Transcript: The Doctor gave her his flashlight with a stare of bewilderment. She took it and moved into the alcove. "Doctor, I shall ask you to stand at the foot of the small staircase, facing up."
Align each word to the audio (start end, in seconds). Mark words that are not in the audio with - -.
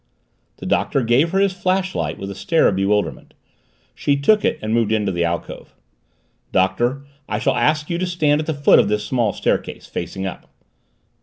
The 0.57 0.65
Doctor 0.65 1.03
gave 1.03 1.29
her 1.29 1.37
his 1.37 1.53
flashlight 1.53 2.17
with 2.17 2.31
a 2.31 2.33
stare 2.33 2.67
of 2.67 2.75
bewilderment. 2.75 3.35
She 3.93 4.17
took 4.17 4.43
it 4.43 4.57
and 4.59 4.73
moved 4.73 4.91
into 4.91 5.11
the 5.11 5.23
alcove. 5.23 5.75
"Doctor, 6.51 7.05
I 7.29 7.37
shall 7.37 7.55
ask 7.55 7.87
you 7.87 7.99
to 7.99 8.07
stand 8.07 8.41
at 8.41 8.47
the 8.47 8.53
foot 8.55 8.79
of 8.79 8.87
the 8.89 8.97
small 8.97 9.31
staircase, 9.31 9.85
facing 9.85 10.25
up." 10.25 10.49